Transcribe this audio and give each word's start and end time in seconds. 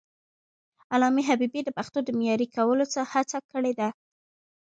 علامه 0.93 1.21
حبيبي 1.29 1.61
د 1.63 1.69
پښتو 1.77 1.99
د 2.03 2.09
معیاري 2.17 2.47
کولو 2.55 2.83
هڅه 3.13 3.37
کړې 3.51 3.73
ده. 3.79 3.89